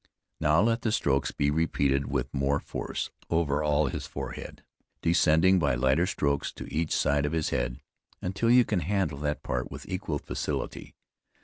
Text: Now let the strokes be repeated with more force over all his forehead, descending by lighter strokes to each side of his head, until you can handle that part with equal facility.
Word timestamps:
Now 0.39 0.61
let 0.61 0.81
the 0.81 0.91
strokes 0.91 1.29
be 1.31 1.51
repeated 1.51 2.09
with 2.09 2.33
more 2.33 2.59
force 2.59 3.11
over 3.29 3.61
all 3.61 3.85
his 3.85 4.07
forehead, 4.07 4.63
descending 5.03 5.59
by 5.59 5.75
lighter 5.75 6.07
strokes 6.07 6.51
to 6.53 6.65
each 6.73 6.91
side 6.91 7.23
of 7.27 7.33
his 7.33 7.51
head, 7.51 7.79
until 8.19 8.49
you 8.49 8.65
can 8.65 8.79
handle 8.79 9.19
that 9.19 9.43
part 9.43 9.69
with 9.69 9.87
equal 9.87 10.17
facility. 10.17 10.95